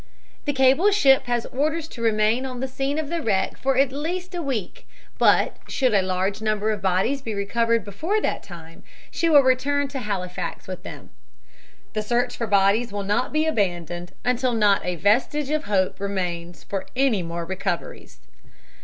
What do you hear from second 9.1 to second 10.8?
she will return to Halifax